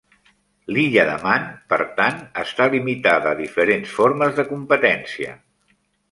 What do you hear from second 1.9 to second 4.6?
tant, està limitada a diferents formes de